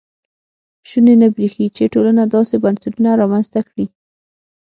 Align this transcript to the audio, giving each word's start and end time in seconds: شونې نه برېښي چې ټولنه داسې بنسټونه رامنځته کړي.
شونې 0.89 1.15
نه 1.21 1.27
برېښي 1.35 1.65
چې 1.75 1.91
ټولنه 1.93 2.23
داسې 2.33 2.55
بنسټونه 2.63 3.09
رامنځته 3.21 3.59
کړي. 3.69 3.85